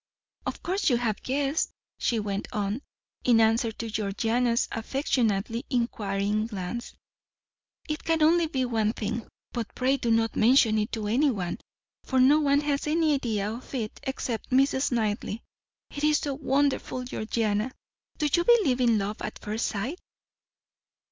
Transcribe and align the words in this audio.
"Of 0.47 0.63
course 0.63 0.89
you 0.89 0.97
have 0.97 1.21
guessed," 1.21 1.69
she 1.99 2.19
went 2.19 2.47
on, 2.51 2.81
in 3.23 3.39
answer 3.39 3.71
to 3.73 3.87
Georgiana's 3.87 4.67
affectionately 4.71 5.63
inquiring 5.69 6.47
glance; 6.47 6.93
"it 7.87 8.03
can 8.03 8.23
only 8.23 8.47
be 8.47 8.65
one 8.65 8.93
thing: 8.93 9.27
but 9.53 9.75
pray 9.75 9.97
do 9.97 10.09
not 10.09 10.35
mention 10.35 10.79
it 10.79 10.91
to 10.93 11.05
anyone, 11.05 11.59
for 12.03 12.19
no 12.19 12.39
one 12.39 12.61
has 12.61 12.87
any 12.87 13.13
idea 13.13 13.51
of 13.53 13.75
it 13.75 13.99
except 14.01 14.49
Mrs. 14.49 14.91
Knightley. 14.91 15.43
It 15.95 16.03
is 16.03 16.17
so 16.17 16.33
wonderful! 16.33 17.03
Georgiana, 17.03 17.71
do 18.17 18.25
you 18.33 18.43
believe 18.43 18.81
in 18.81 18.97
love 18.97 19.21
at 19.21 19.37
first 19.37 19.67
sight?" 19.67 19.99